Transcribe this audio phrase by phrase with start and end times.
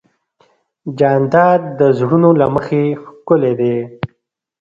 [0.99, 3.75] جانداد د زړونو له مخې ښکلی دی.